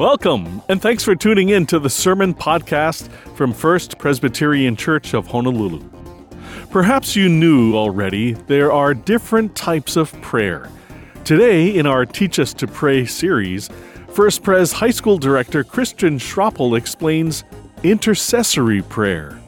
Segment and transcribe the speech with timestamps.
[0.00, 5.26] Welcome, and thanks for tuning in to the Sermon Podcast from First Presbyterian Church of
[5.26, 5.86] Honolulu.
[6.70, 10.70] Perhaps you knew already there are different types of prayer.
[11.24, 13.68] Today, in our Teach Us to Pray series,
[14.14, 17.44] First Pres High School Director Christian Schroppel explains
[17.82, 19.38] intercessory prayer.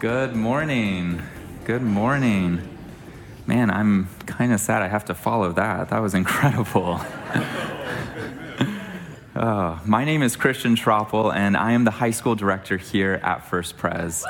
[0.00, 1.22] Good morning.
[1.64, 2.60] Good morning.
[3.46, 5.90] Man, I'm kind of sad I have to follow that.
[5.90, 7.00] That was incredible.
[9.34, 13.48] Uh, my name is Christian Schroppel, and I am the high school director here at
[13.48, 14.26] First Pres.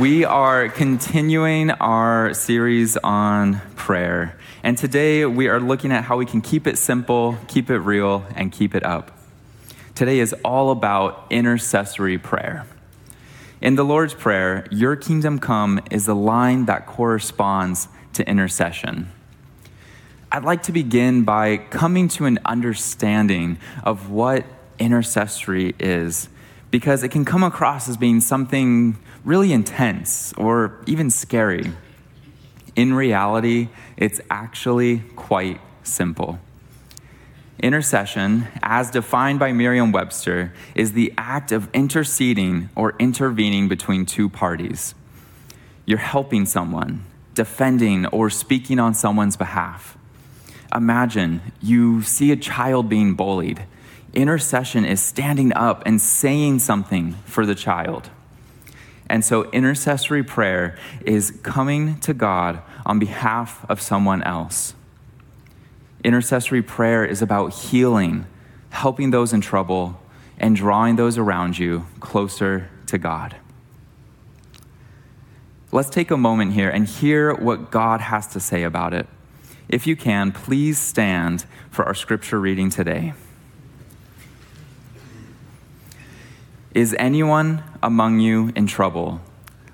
[0.00, 6.26] We are continuing our series on prayer, and today we are looking at how we
[6.26, 9.16] can keep it simple, keep it real, and keep it up.
[9.94, 12.66] Today is all about intercessory prayer.
[13.60, 19.12] In the Lord's Prayer, Your kingdom come is the line that corresponds to intercession.
[20.34, 24.44] I'd like to begin by coming to an understanding of what
[24.80, 26.28] intercessory is,
[26.72, 31.70] because it can come across as being something really intense or even scary.
[32.74, 36.40] In reality, it's actually quite simple.
[37.60, 44.28] Intercession, as defined by Merriam Webster, is the act of interceding or intervening between two
[44.28, 44.96] parties.
[45.86, 47.04] You're helping someone,
[47.34, 49.96] defending, or speaking on someone's behalf
[50.74, 53.64] imagine you see a child being bullied.
[54.12, 58.10] Intercession is standing up and saying something for the child.
[59.08, 64.74] And so, intercessory prayer is coming to God on behalf of someone else.
[66.02, 68.26] Intercessory prayer is about healing,
[68.70, 70.00] helping those in trouble,
[70.38, 73.36] and drawing those around you closer to God.
[75.72, 79.08] Let's take a moment here and hear what God has to say about it.
[79.74, 83.12] If you can, please stand for our scripture reading today.
[86.72, 89.20] Is anyone among you in trouble?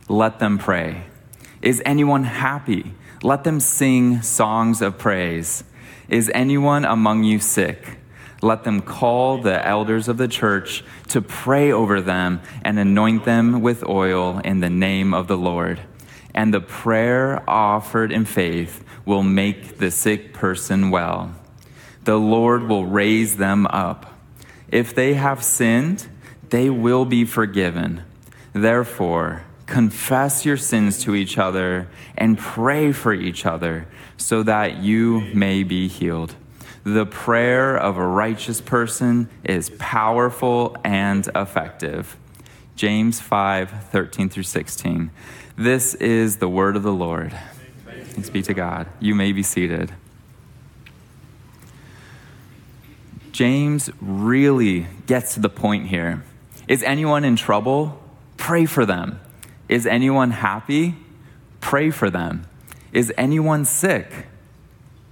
[0.09, 1.05] Let them pray.
[1.60, 2.94] Is anyone happy?
[3.22, 5.65] Let them sing songs of praise.
[6.09, 7.99] Is anyone among you sick?
[8.41, 13.60] Let them call the elders of the church to pray over them and anoint them
[13.60, 15.78] with oil in the name of the Lord.
[16.35, 21.35] And the prayer offered in faith will make the sick person well.
[22.05, 24.15] The Lord will raise them up.
[24.69, 26.07] If they have sinned,
[26.51, 28.03] they will be forgiven.
[28.53, 33.87] Therefore, confess your sins to each other and pray for each other
[34.17, 36.35] so that you may be healed.
[36.83, 42.17] The prayer of a righteous person is powerful and effective.
[42.75, 45.11] James 5 13 through 16.
[45.56, 47.37] This is the word of the Lord.
[47.87, 48.87] Thanks be to God.
[48.99, 49.93] You may be seated.
[53.33, 56.25] James really gets to the point here.
[56.69, 58.03] Is anyone in trouble?
[58.37, 59.21] Pray for them.
[59.69, 60.97] Is anyone happy?
[61.60, 62.47] Pray for them.
[62.93, 64.27] Is anyone sick?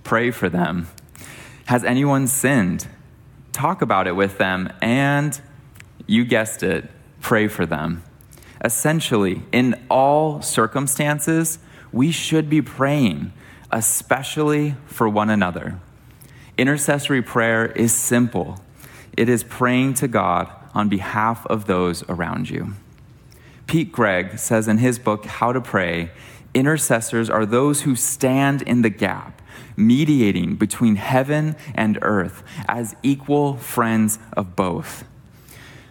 [0.05, 0.89] Pray for them.
[1.67, 2.89] Has anyone sinned?
[3.53, 5.41] Talk about it with them, and
[6.07, 6.91] you guessed it,
[7.21, 8.03] pray for them.
[8.65, 11.59] Essentially, in all circumstances,
[11.93, 13.33] we should be praying,
[13.71, 15.79] especially for one another.
[16.57, 18.61] Intercessory prayer is simple
[19.17, 22.75] it is praying to God on behalf of those around you.
[23.67, 26.13] Pete Greig says in his book, How to Pray,
[26.55, 29.43] intercessors are those who stand in the gap,
[29.77, 35.05] mediating between heaven and earth as equal friends of both,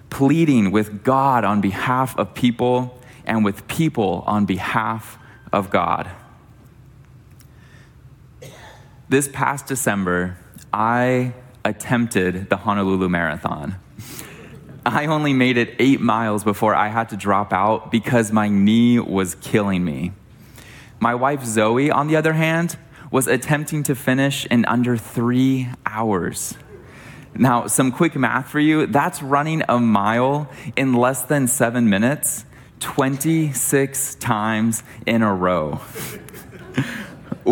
[0.09, 5.18] pleading with God on behalf of people and with people on behalf
[5.51, 6.09] of God.
[9.09, 10.38] This past December,
[10.73, 13.75] I attempted the Honolulu Marathon.
[14.85, 19.00] I only made it eight miles before I had to drop out because my knee
[19.00, 20.13] was killing me.
[21.00, 22.78] My wife Zoe, on the other hand,
[23.12, 26.56] was attempting to finish in under three hours.
[27.38, 32.45] Now, some quick math for you that's running a mile in less than seven minutes
[32.80, 35.75] 26 times in a row.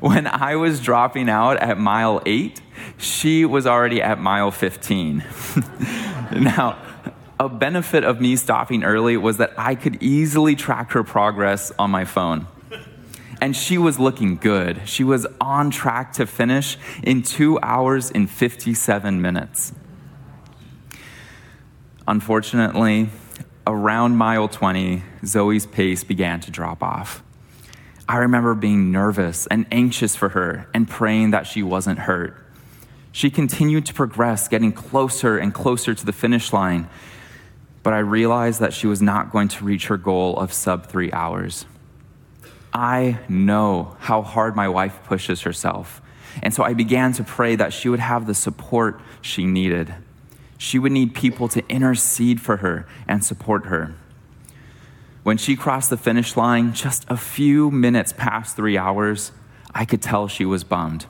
[0.00, 2.60] when I was dropping out at mile eight,
[2.96, 5.18] she was already at mile 15.
[6.32, 6.78] now,
[7.38, 11.90] a benefit of me stopping early was that I could easily track her progress on
[11.90, 12.46] my phone.
[13.40, 14.82] And she was looking good.
[14.84, 19.72] She was on track to finish in two hours and 57 minutes.
[22.06, 23.08] Unfortunately,
[23.66, 27.22] around mile 20, Zoe's pace began to drop off.
[28.08, 32.36] I remember being nervous and anxious for her and praying that she wasn't hurt.
[33.12, 36.88] She continued to progress, getting closer and closer to the finish line.
[37.82, 41.12] But I realized that she was not going to reach her goal of sub three
[41.12, 41.66] hours.
[42.72, 46.00] I know how hard my wife pushes herself.
[46.42, 49.94] And so I began to pray that she would have the support she needed.
[50.58, 53.94] She would need people to intercede for her and support her.
[55.22, 59.32] When she crossed the finish line, just a few minutes past three hours,
[59.74, 61.06] I could tell she was bummed.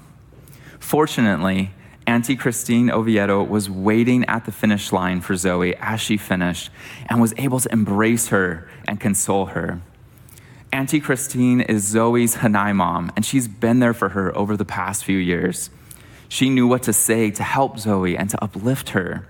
[0.78, 1.70] Fortunately,
[2.06, 6.70] Auntie Christine Oviedo was waiting at the finish line for Zoe as she finished
[7.08, 9.80] and was able to embrace her and console her.
[10.72, 15.04] Auntie Christine is Zoe's Hanai mom, and she's been there for her over the past
[15.04, 15.68] few years.
[16.28, 19.26] She knew what to say to help Zoe and to uplift her.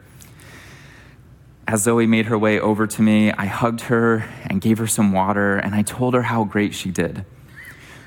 [1.66, 5.12] As Zoe made her way over to me, I hugged her and gave her some
[5.12, 7.24] water, and I told her how great she did.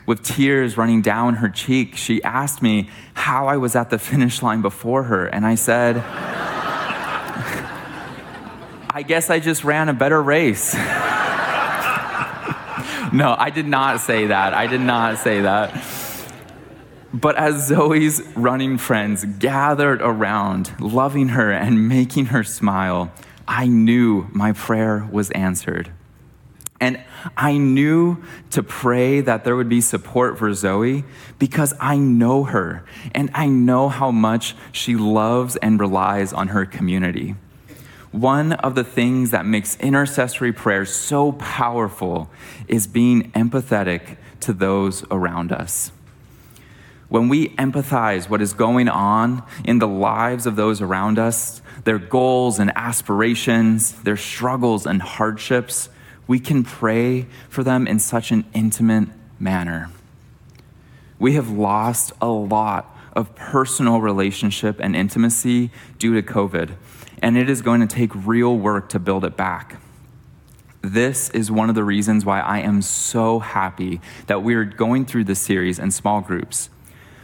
[0.06, 4.44] With tears running down her cheek, she asked me how I was at the finish
[4.44, 5.98] line before her, and I said,
[8.96, 10.76] I guess I just ran a better race.
[13.15, 14.56] no, I did not say that.
[14.56, 15.83] I did not say that.
[17.13, 23.12] But as Zoe's running friends gathered around, loving her and making her smile,
[23.48, 25.92] I knew my prayer was answered.
[26.81, 27.04] And
[27.38, 28.18] I knew
[28.50, 31.06] to pray that there would be support for Zoe
[31.38, 32.83] because I know her
[33.13, 37.36] and I know how much she loves and relies on her community.
[38.13, 42.30] One of the things that makes intercessory prayer so powerful
[42.68, 45.92] is being empathetic to those around us.
[47.10, 51.98] When we empathize what is going on in the lives of those around us, their
[51.98, 55.89] goals and aspirations, their struggles and hardships,
[56.27, 59.89] we can pray for them in such an intimate manner.
[61.18, 66.75] We have lost a lot of personal relationship and intimacy due to COVID,
[67.24, 69.81] and it is going to take real work to build it back.
[70.81, 75.06] This is one of the reasons why I am so happy that we are going
[75.06, 76.70] through this series in small groups.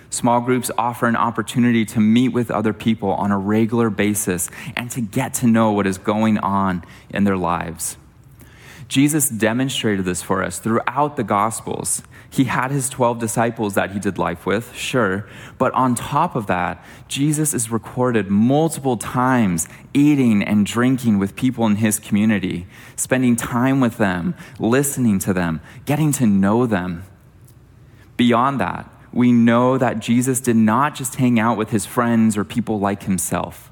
[0.09, 4.89] Small groups offer an opportunity to meet with other people on a regular basis and
[4.91, 7.97] to get to know what is going on in their lives.
[8.89, 12.01] Jesus demonstrated this for us throughout the Gospels.
[12.27, 16.47] He had his 12 disciples that he did life with, sure, but on top of
[16.47, 22.65] that, Jesus is recorded multiple times eating and drinking with people in his community,
[22.95, 27.03] spending time with them, listening to them, getting to know them.
[28.17, 32.43] Beyond that, we know that Jesus did not just hang out with his friends or
[32.43, 33.68] people like himself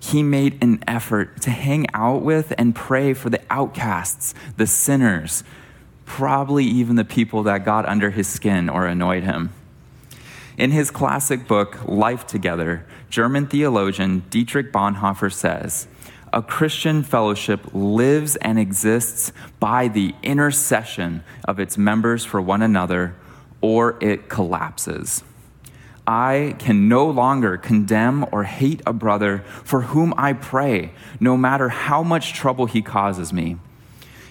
[0.00, 5.44] he made an effort to hang out with and pray for the outcasts, the sinners,
[6.04, 9.52] probably even the people that got under his skin or annoyed him.
[10.56, 15.86] In his classic book, Life Together, German theologian Dietrich Bonhoeffer says,
[16.32, 23.14] a Christian fellowship lives and exists by the intercession of its members for one another,
[23.60, 25.22] or it collapses.
[26.06, 31.68] I can no longer condemn or hate a brother for whom I pray, no matter
[31.68, 33.56] how much trouble he causes me.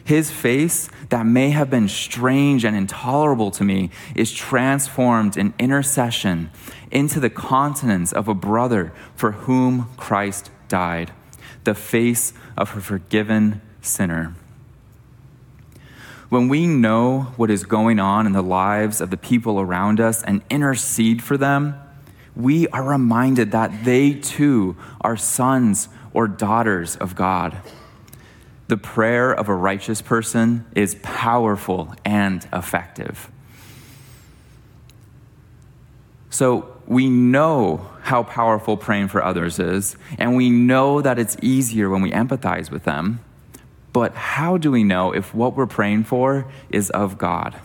[0.06, 6.52] His face, that may have been strange and intolerable to me, is transformed in intercession
[6.92, 11.12] into the countenance of a brother for whom Christ died,
[11.64, 14.36] the face of a forgiven sinner.
[16.30, 20.24] When we know what is going on in the lives of the people around us
[20.24, 21.76] and intercede for them,
[22.36, 27.58] we are reminded that they too are sons or daughters of God.
[28.68, 33.30] The prayer of a righteous person is powerful and effective.
[36.32, 41.90] So we know how powerful praying for others is, and we know that it's easier
[41.90, 43.20] when we empathize with them.
[43.96, 47.56] But how do we know if what we're praying for is of God?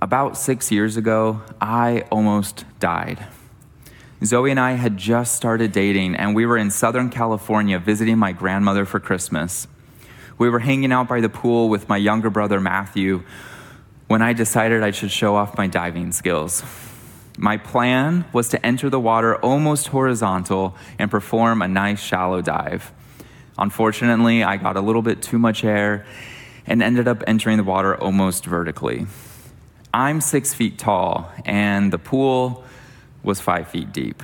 [0.00, 3.26] About six years ago, I almost died.
[4.24, 8.30] Zoe and I had just started dating, and we were in Southern California visiting my
[8.30, 9.66] grandmother for Christmas.
[10.38, 13.24] We were hanging out by the pool with my younger brother, Matthew,
[14.06, 16.62] when I decided I should show off my diving skills.
[17.36, 22.92] My plan was to enter the water almost horizontal and perform a nice shallow dive.
[23.60, 26.06] Unfortunately, I got a little bit too much air
[26.66, 29.06] and ended up entering the water almost vertically.
[29.92, 32.64] I'm six feet tall, and the pool
[33.22, 34.22] was five feet deep.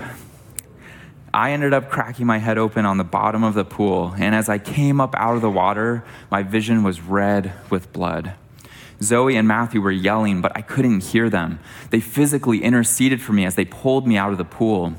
[1.34, 4.48] I ended up cracking my head open on the bottom of the pool, and as
[4.48, 8.32] I came up out of the water, my vision was red with blood.
[9.02, 11.58] Zoe and Matthew were yelling, but I couldn't hear them.
[11.90, 14.94] They physically interceded for me as they pulled me out of the pool.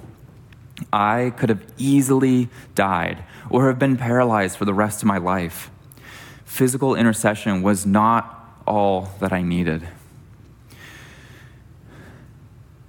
[0.91, 5.71] I could have easily died or have been paralyzed for the rest of my life.
[6.45, 9.87] Physical intercession was not all that I needed.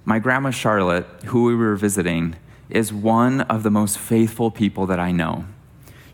[0.05, 2.37] My grandma Charlotte, who we were visiting,
[2.71, 5.45] is one of the most faithful people that I know.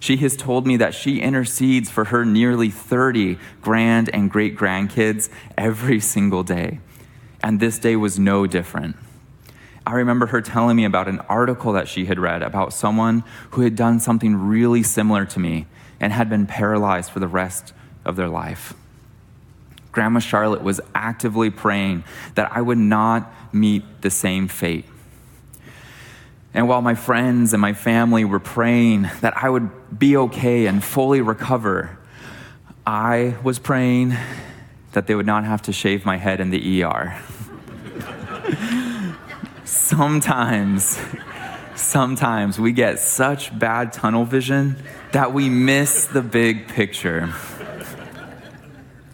[0.01, 5.31] She has told me that she intercedes for her nearly 30 grand and great grandkids
[5.57, 6.81] every single day.
[7.43, 8.97] And this day was no different.
[9.87, 13.63] I remember her telling me about an article that she had read about someone who
[13.63, 15.67] had done something really similar to me
[16.01, 17.75] and had been paralyzed for the rest
[18.05, 18.75] of their life.
[19.93, 24.87] Grandma Charlotte was actively praying that I would not meet the same fate.
[26.53, 30.83] And while my friends and my family were praying that I would be okay and
[30.83, 31.99] fully recover,
[32.87, 34.17] I was praying
[34.93, 37.21] that they would not have to shave my head in the ER.
[39.65, 40.99] sometimes,
[41.75, 44.77] sometimes we get such bad tunnel vision
[45.13, 47.33] that we miss the big picture.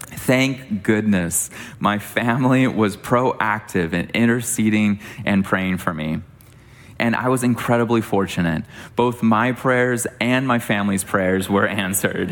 [0.09, 6.19] Thank goodness my family was proactive in interceding and praying for me.
[6.99, 8.63] And I was incredibly fortunate.
[8.95, 12.31] Both my prayers and my family's prayers were answered.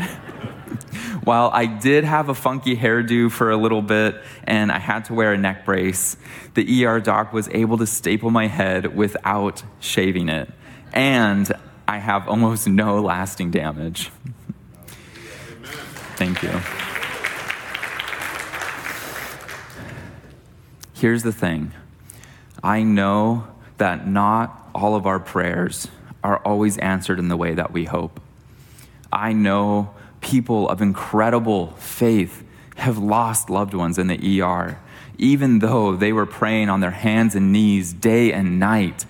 [1.30, 5.14] While I did have a funky hairdo for a little bit and I had to
[5.14, 6.16] wear a neck brace,
[6.54, 10.50] the ER doc was able to staple my head without shaving it.
[10.92, 11.48] And
[11.86, 14.10] I have almost no lasting damage.
[16.16, 16.50] Thank you.
[20.94, 21.70] Here's the thing
[22.60, 23.46] I know
[23.76, 25.86] that not all of our prayers
[26.24, 28.20] are always answered in the way that we hope.
[29.12, 29.94] I know
[30.30, 32.44] people of incredible faith
[32.76, 34.78] have lost loved ones in the ER,
[35.18, 39.04] even though they were praying on their hands and knees day and night.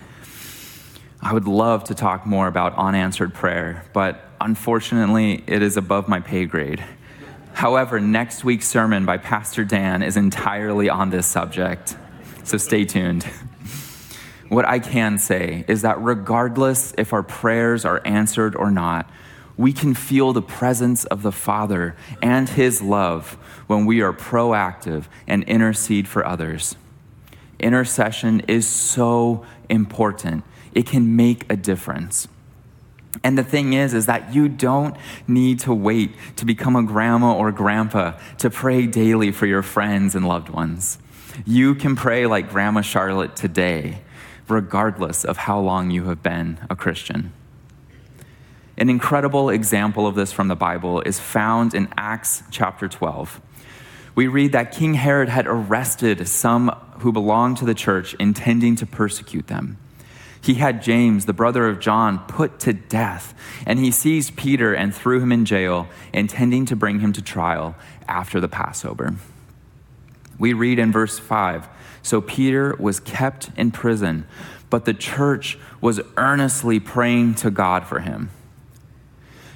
[1.21, 6.19] I would love to talk more about unanswered prayer, but unfortunately, it is above my
[6.19, 6.83] pay grade.
[7.53, 11.95] However, next week's sermon by Pastor Dan is entirely on this subject,
[12.43, 13.27] so stay tuned.
[14.49, 19.07] What I can say is that regardless if our prayers are answered or not,
[19.61, 23.33] we can feel the presence of the Father and His love
[23.67, 26.75] when we are proactive and intercede for others.
[27.59, 32.27] Intercession is so important, it can make a difference.
[33.23, 34.95] And the thing is, is that you don't
[35.27, 40.15] need to wait to become a grandma or grandpa to pray daily for your friends
[40.15, 40.97] and loved ones.
[41.45, 43.99] You can pray like Grandma Charlotte today,
[44.47, 47.33] regardless of how long you have been a Christian.
[48.77, 53.41] An incredible example of this from the Bible is found in Acts chapter 12.
[54.15, 58.85] We read that King Herod had arrested some who belonged to the church, intending to
[58.85, 59.77] persecute them.
[60.41, 63.33] He had James, the brother of John, put to death,
[63.65, 67.75] and he seized Peter and threw him in jail, intending to bring him to trial
[68.07, 69.15] after the Passover.
[70.39, 71.69] We read in verse 5
[72.01, 74.25] So Peter was kept in prison,
[74.71, 78.31] but the church was earnestly praying to God for him.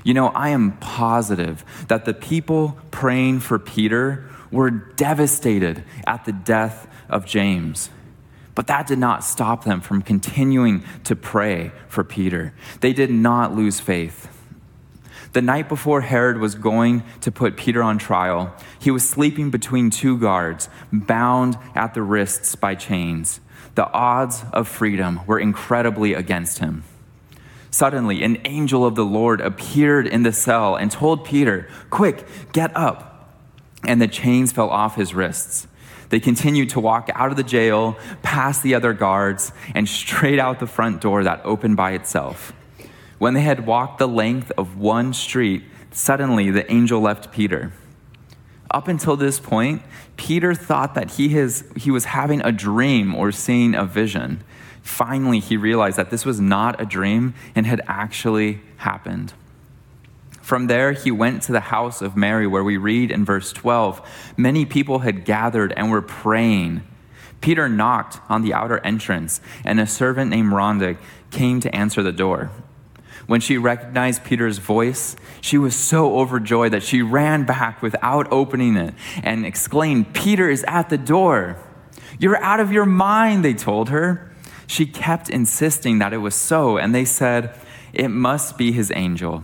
[0.05, 6.31] You know, I am positive that the people praying for Peter were devastated at the
[6.31, 7.89] death of James.
[8.53, 12.53] But that did not stop them from continuing to pray for Peter.
[12.81, 14.29] They did not lose faith.
[15.33, 19.89] The night before Herod was going to put Peter on trial, he was sleeping between
[19.89, 23.41] two guards, bound at the wrists by chains.
[23.73, 26.83] The odds of freedom were incredibly against him.
[27.75, 32.71] Suddenly, an angel of the Lord appeared in the cell and told Peter, Quick, get
[32.73, 33.35] up.
[33.85, 35.67] And the chains fell off his wrists.
[36.07, 40.61] They continued to walk out of the jail, past the other guards, and straight out
[40.61, 42.53] the front door that opened by itself.
[43.17, 47.73] When they had walked the length of one street, suddenly the angel left Peter.
[48.71, 49.81] Up until this point,
[50.15, 54.45] Peter thought that he, has, he was having a dream or seeing a vision.
[54.85, 59.33] Finally, he realized that this was not a dream and had actually happened.
[60.43, 63.99] From there, he went to the house of Mary, where we read in verse 12
[64.37, 66.83] many people had gathered and were praying.
[67.41, 70.97] Peter knocked on the outer entrance, and a servant named Rhoda
[71.31, 72.51] came to answer the door.
[73.25, 78.77] When she recognized Peter's voice, she was so overjoyed that she ran back without opening
[78.77, 81.57] it and exclaimed, Peter is at the door.
[82.19, 84.31] You're out of your mind, they told her.
[84.67, 87.55] She kept insisting that it was so, and they said,
[87.93, 89.43] It must be his angel.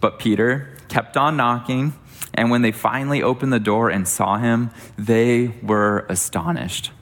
[0.00, 1.94] But Peter kept on knocking,
[2.34, 6.92] And when they finally opened the door and saw him, they were astonished.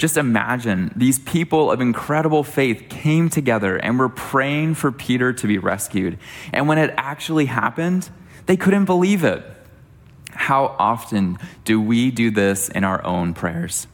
[0.00, 5.46] Just imagine these people of incredible faith came together and were praying for Peter to
[5.46, 6.18] be rescued.
[6.54, 8.08] And when it actually happened,
[8.46, 9.44] they couldn't believe it.
[10.30, 13.86] How often do we do this in our own prayers?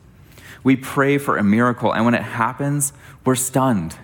[0.66, 2.92] We pray for a miracle, and when it happens,
[3.25, 3.96] we're stunned.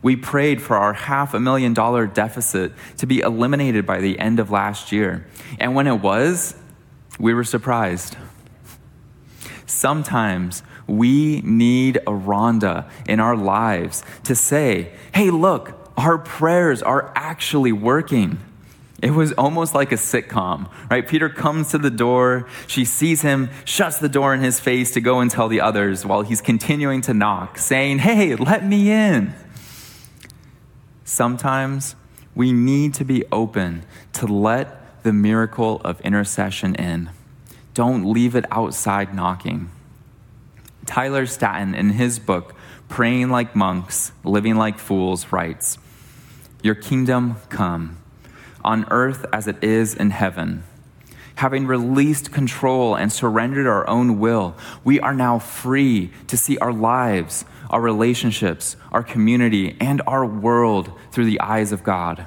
[0.00, 4.40] We prayed for our half a million dollar deficit to be eliminated by the end
[4.40, 5.26] of last year.
[5.58, 6.54] And when it was,
[7.18, 8.16] we were surprised.
[9.66, 17.12] Sometimes we need a Rhoda in our lives to say, hey, look, our prayers are
[17.14, 18.38] actually working.
[19.02, 21.06] It was almost like a sitcom, right?
[21.06, 22.46] Peter comes to the door.
[22.66, 26.04] She sees him, shuts the door in his face to go and tell the others
[26.04, 29.32] while he's continuing to knock, saying, Hey, let me in.
[31.04, 31.96] Sometimes
[32.34, 37.10] we need to be open to let the miracle of intercession in.
[37.72, 39.70] Don't leave it outside knocking.
[40.84, 42.54] Tyler Staton, in his book,
[42.88, 45.78] Praying Like Monks, Living Like Fools, writes
[46.62, 47.99] Your kingdom come,
[48.64, 50.64] on earth as it is in heaven.
[51.36, 56.72] Having released control and surrendered our own will, we are now free to see our
[56.72, 62.26] lives, our relationships, our community, and our world through the eyes of God.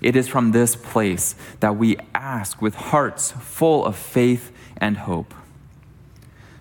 [0.00, 5.34] It is from this place that we ask with hearts full of faith and hope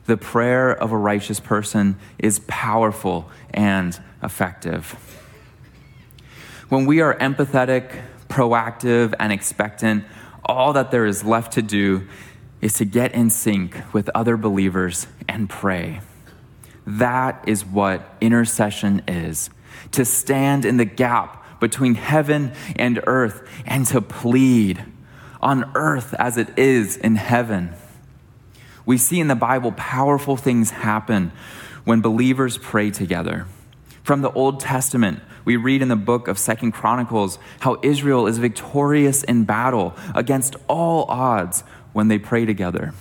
[0.05, 4.93] the prayer of a righteous person is powerful and effective.
[6.69, 8.01] When we are empathetic,
[8.35, 10.03] proactive, and expectant,
[10.43, 12.05] all that there is left to do
[12.59, 16.01] is to get in sync with other believers and pray.
[16.85, 19.49] That is what intercession is
[19.93, 24.83] to stand in the gap between heaven and earth and to plead
[25.41, 27.73] on earth as it is in heaven.
[28.85, 31.31] We see in the Bible powerful things happen
[31.85, 33.47] when believers pray together.
[34.03, 38.39] From the Old Testament, we read in the book of Second Chronicles how Israel is
[38.39, 42.93] victorious in battle against all odds when they pray together.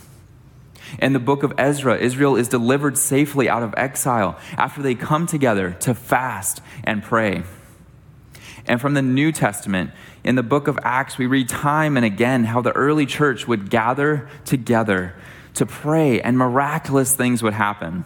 [1.01, 5.27] In the book of Ezra, Israel is delivered safely out of exile after they come
[5.27, 7.43] together to fast and pray.
[8.67, 9.91] And from the New Testament,
[10.23, 13.71] in the book of Acts, we read time and again how the early church would
[13.71, 15.15] gather together
[15.55, 18.05] to pray, and miraculous things would happen.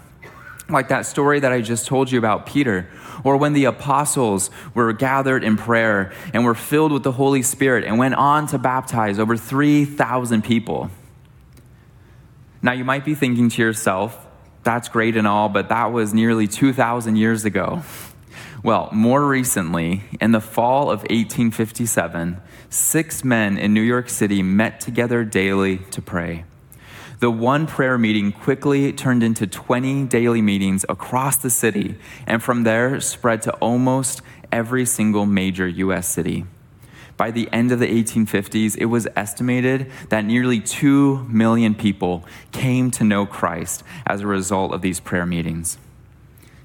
[0.69, 2.89] Like that story that I just told you about Peter,
[3.25, 7.85] or when the apostles were gathered in prayer and were filled with the Holy Spirit
[7.85, 10.91] and went on to baptize over 3,000 people.
[12.61, 14.27] Now, you might be thinking to yourself,
[14.63, 17.83] that's great and all, but that was nearly 2,000 years ago.
[18.63, 24.81] Well, more recently, in the fall of 1857, six men in New York City met
[24.81, 26.45] together daily to pray.
[27.21, 31.97] The one prayer meeting quickly turned into 20 daily meetings across the city,
[32.29, 36.07] and from there spread to almost every single major U.S.
[36.07, 36.47] city.
[37.17, 42.93] By the end of the 1850s, it was estimated that nearly 2 million people came
[42.93, 45.77] to know Christ as a result of these prayer meetings.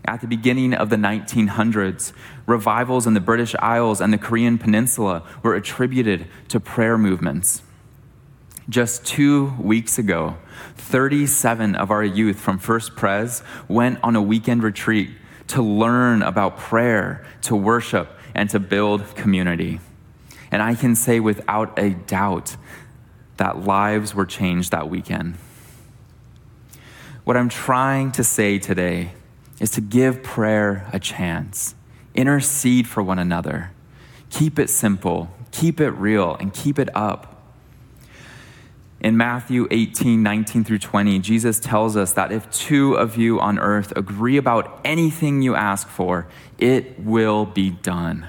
[0.06, 2.14] At the beginning of the 1900s,
[2.46, 7.64] revivals in the British Isles and the Korean Peninsula were attributed to prayer movements.
[8.70, 10.38] Just two weeks ago,
[10.78, 15.10] 37 of our youth from First Pres went on a weekend retreat
[15.48, 19.82] to learn about prayer, to worship, and to build community.
[20.50, 22.56] And I can say without a doubt
[23.36, 25.36] that lives were changed that weekend.
[27.26, 29.12] What I'm trying to say today
[29.60, 31.76] is to give prayer a chance,
[32.16, 33.72] intercede for one another,
[34.30, 37.33] keep it simple, keep it real, and keep it up.
[39.04, 43.60] In Matthew 18, 19 through 20, Jesus tells us that if two of you on
[43.60, 46.26] earth agree about anything you ask for,
[46.58, 48.28] it will be done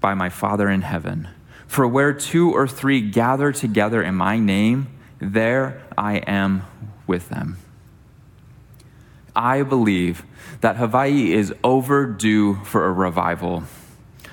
[0.00, 1.28] by my Father in heaven.
[1.66, 4.88] For where two or three gather together in my name,
[5.18, 6.62] there I am
[7.06, 7.58] with them.
[9.36, 10.24] I believe
[10.62, 13.64] that Hawaii is overdue for a revival.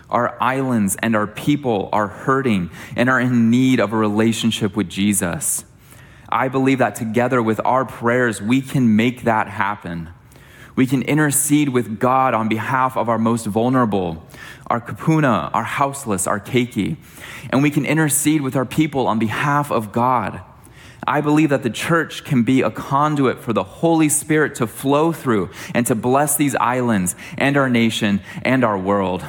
[0.10, 4.90] Our islands and our people are hurting and are in need of a relationship with
[4.90, 5.66] Jesus.
[6.28, 10.10] I believe that together with our prayers, we can make that happen.
[10.76, 14.24] We can intercede with God on behalf of our most vulnerable,
[14.68, 16.98] our kupuna, our houseless, our keiki.
[17.50, 20.42] And we can intercede with our people on behalf of God.
[21.06, 25.12] I believe that the church can be a conduit for the Holy Spirit to flow
[25.12, 29.26] through and to bless these islands and our nation and our world.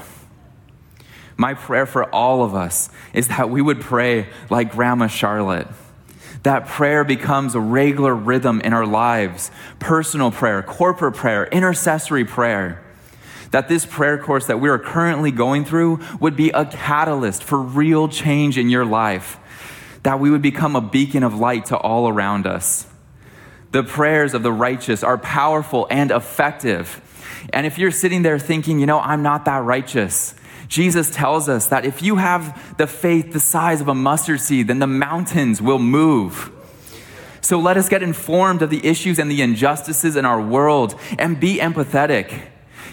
[1.40, 5.66] My prayer for all of us is that we would pray like Grandma Charlotte.
[6.42, 12.85] That prayer becomes a regular rhythm in our lives personal prayer, corporate prayer, intercessory prayer.
[13.53, 17.59] That this prayer course that we are currently going through would be a catalyst for
[17.59, 19.38] real change in your life.
[20.03, 22.87] That we would become a beacon of light to all around us.
[23.70, 27.00] The prayers of the righteous are powerful and effective.
[27.55, 30.35] And if you're sitting there thinking, you know, I'm not that righteous,
[30.70, 34.68] Jesus tells us that if you have the faith the size of a mustard seed,
[34.68, 36.52] then the mountains will move.
[37.40, 41.40] So let us get informed of the issues and the injustices in our world and
[41.40, 42.46] be empathetic.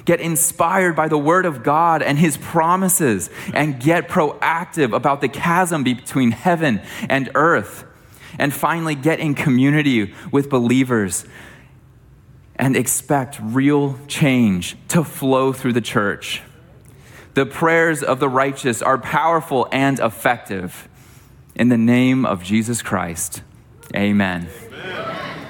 [0.06, 5.30] Get inspired by the Word of God and His promises and get proactive about the
[5.30, 7.86] chasm between heaven and earth.
[8.40, 11.28] And finally, get in community with believers
[12.56, 16.42] and expect real change to flow through the church.
[17.38, 20.90] The prayers of the righteous are powerful and effective.
[21.54, 23.44] In the name of Jesus Christ,
[23.96, 24.50] amen.
[24.74, 25.48] amen.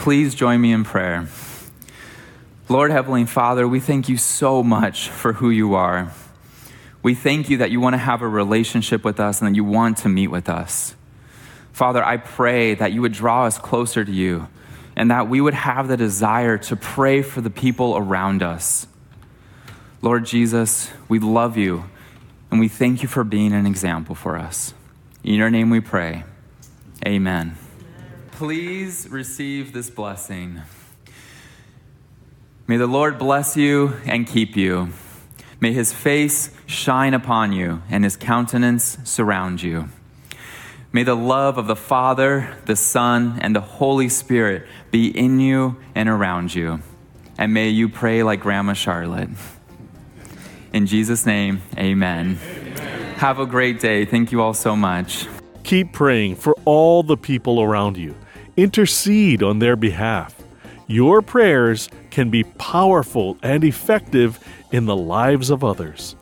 [0.00, 1.28] Please join me in prayer.
[2.68, 6.12] Lord Heavenly Father, we thank you so much for who you are.
[7.02, 9.64] We thank you that you want to have a relationship with us and that you
[9.64, 10.94] want to meet with us.
[11.72, 14.46] Father, I pray that you would draw us closer to you
[14.98, 18.88] and that we would have the desire to pray for the people around us.
[20.02, 21.84] Lord Jesus, we love you
[22.50, 24.74] and we thank you for being an example for us.
[25.22, 26.24] In your name we pray.
[27.06, 27.56] Amen.
[28.32, 30.62] Please receive this blessing.
[32.66, 34.88] May the Lord bless you and keep you.
[35.60, 39.90] May his face shine upon you and his countenance surround you.
[40.98, 45.76] May the love of the Father, the Son, and the Holy Spirit be in you
[45.94, 46.80] and around you.
[47.38, 49.28] And may you pray like Grandma Charlotte.
[50.72, 52.40] In Jesus' name, amen.
[52.42, 52.76] amen.
[53.18, 54.06] Have a great day.
[54.06, 55.28] Thank you all so much.
[55.62, 58.16] Keep praying for all the people around you.
[58.56, 60.34] Intercede on their behalf.
[60.88, 64.40] Your prayers can be powerful and effective
[64.72, 66.16] in the lives of others.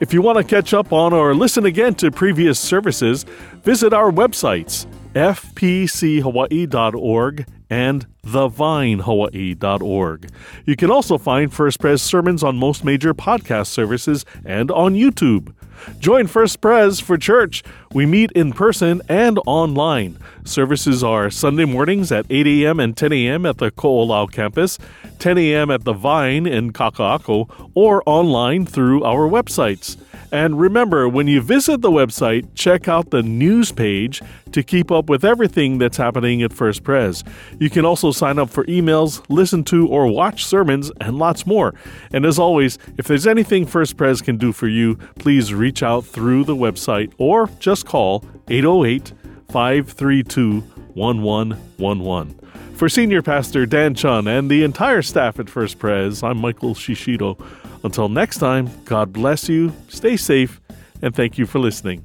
[0.00, 3.26] If you want to catch up on or listen again to previous services,
[3.62, 10.30] visit our websites fpchawaii.org and thevinehawaii.org.
[10.64, 15.52] You can also find First Pres sermons on most major podcast services and on YouTube.
[15.98, 17.62] Join First Pres for church.
[17.92, 20.16] We meet in person and online.
[20.44, 22.78] Services are Sunday mornings at 8 a.m.
[22.78, 23.44] and 10 a.m.
[23.44, 24.78] at the Ko'olau campus,
[25.18, 25.72] 10 a.m.
[25.72, 29.96] at the Vine in Kaka'ako, or online through our websites.
[30.32, 34.22] And remember, when you visit the website, check out the news page
[34.52, 37.24] to keep up with everything that's happening at First Pres.
[37.58, 41.74] You can also sign up for emails, listen to or watch sermons, and lots more.
[42.12, 46.04] And as always, if there's anything First Pres can do for you, please reach out
[46.04, 47.48] through the website or
[47.80, 49.12] just call 808
[49.48, 50.60] 532
[50.94, 52.40] 1111.
[52.74, 57.42] For Senior Pastor Dan Chun and the entire staff at First Pres, I'm Michael Shishido.
[57.82, 60.60] Until next time, God bless you, stay safe,
[61.00, 62.04] and thank you for listening.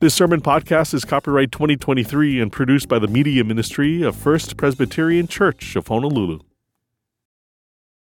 [0.00, 5.26] This sermon podcast is copyright 2023 and produced by the Media Ministry of First Presbyterian
[5.26, 6.40] Church of Honolulu.